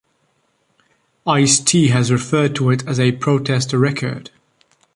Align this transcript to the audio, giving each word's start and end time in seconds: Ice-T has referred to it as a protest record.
Ice-T 1.27 1.89
has 1.89 2.11
referred 2.11 2.55
to 2.55 2.71
it 2.71 2.83
as 2.87 2.99
a 2.99 3.11
protest 3.11 3.71
record. 3.71 4.31